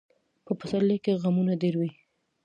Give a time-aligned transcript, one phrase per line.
[0.45, 1.91] په پسرلي کې غمونه ډېر وي.